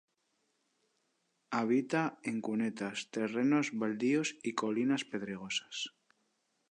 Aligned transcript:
Habita 1.57 2.17
en 2.23 2.41
cunetas, 2.41 3.11
terrenos 3.11 3.67
baldíos, 3.81 4.29
colinas 4.59 5.03
pedregosas. 5.11 5.75